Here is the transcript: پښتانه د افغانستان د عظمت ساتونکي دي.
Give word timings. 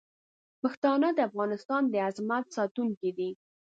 پښتانه 0.61 1.07
د 1.13 1.19
افغانستان 1.29 1.81
د 1.89 1.95
عظمت 2.07 2.45
ساتونکي 2.57 3.11
دي. 3.17 3.29